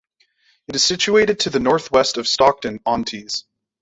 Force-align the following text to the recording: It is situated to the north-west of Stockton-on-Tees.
It 0.67 0.75
is 0.75 0.83
situated 0.83 1.41
to 1.41 1.51
the 1.51 1.59
north-west 1.59 2.17
of 2.17 2.27
Stockton-on-Tees. 2.27 3.45